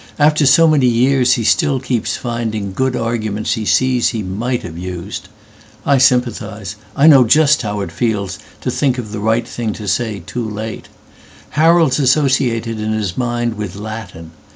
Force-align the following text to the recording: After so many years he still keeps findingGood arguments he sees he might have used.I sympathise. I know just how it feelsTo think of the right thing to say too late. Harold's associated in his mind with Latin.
After 0.17 0.47
so 0.47 0.67
many 0.67 0.87
years 0.87 1.33
he 1.33 1.43
still 1.43 1.79
keeps 1.79 2.17
findingGood 2.17 2.99
arguments 2.99 3.53
he 3.53 3.65
sees 3.65 4.07
he 4.07 4.23
might 4.23 4.63
have 4.63 4.75
used.I 4.75 5.99
sympathise. 5.99 6.75
I 6.95 7.05
know 7.05 7.23
just 7.23 7.61
how 7.61 7.81
it 7.81 7.91
feelsTo 7.91 8.71
think 8.71 8.97
of 8.97 9.11
the 9.11 9.19
right 9.19 9.47
thing 9.47 9.73
to 9.73 9.87
say 9.87 10.23
too 10.25 10.49
late. 10.49 10.87
Harold's 11.51 11.99
associated 11.99 12.79
in 12.79 12.93
his 12.93 13.15
mind 13.15 13.53
with 13.57 13.75
Latin. 13.75 14.31